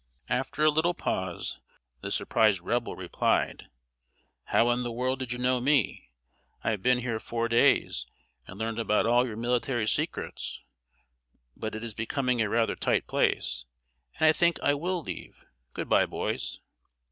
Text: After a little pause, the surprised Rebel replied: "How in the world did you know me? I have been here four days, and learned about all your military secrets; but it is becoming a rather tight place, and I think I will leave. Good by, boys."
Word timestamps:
After 0.31 0.63
a 0.65 0.71
little 0.71 0.95
pause, 0.95 1.59
the 2.01 2.09
surprised 2.09 2.59
Rebel 2.61 2.95
replied: 2.95 3.69
"How 4.45 4.71
in 4.71 4.81
the 4.81 4.91
world 4.91 5.19
did 5.19 5.31
you 5.31 5.37
know 5.37 5.59
me? 5.61 6.09
I 6.63 6.71
have 6.71 6.81
been 6.81 7.01
here 7.01 7.19
four 7.19 7.47
days, 7.47 8.07
and 8.47 8.57
learned 8.57 8.79
about 8.79 9.05
all 9.05 9.27
your 9.27 9.37
military 9.37 9.85
secrets; 9.85 10.59
but 11.55 11.75
it 11.75 11.83
is 11.83 11.93
becoming 11.93 12.41
a 12.41 12.49
rather 12.49 12.75
tight 12.75 13.05
place, 13.05 13.65
and 14.19 14.25
I 14.27 14.31
think 14.33 14.59
I 14.61 14.73
will 14.73 15.03
leave. 15.03 15.45
Good 15.75 15.87
by, 15.87 16.07
boys." 16.07 16.57